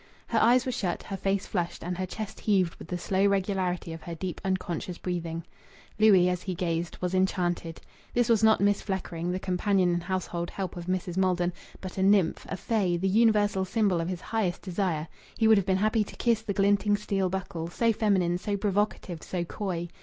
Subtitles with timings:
[0.25, 3.93] Her eyes were shut, her face flushed; and her chest heaved with the slow regularity
[3.93, 5.43] of her deep, unconscious breathing.
[5.99, 7.79] Louis as he gazed was enchanted.
[8.15, 11.17] This was not Miss Fleckring, the companion and household help of Mrs.
[11.17, 15.07] Maldon, but a nymph, a fay, the universal symbol of his highest desire....
[15.37, 19.21] He would have been happy to kiss the glinting steel buckle, so feminine, so provocative,
[19.21, 19.87] so coy.